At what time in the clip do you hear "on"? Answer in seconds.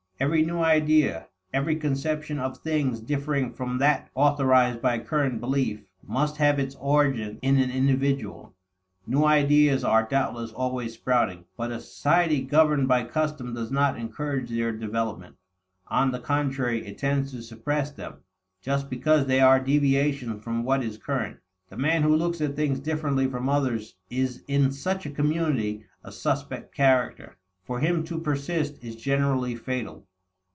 15.87-16.11